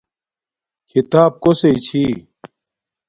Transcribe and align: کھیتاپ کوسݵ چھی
کھیتاپ 0.89 1.33
کوسݵ 1.43 1.75
چھی 1.85 2.03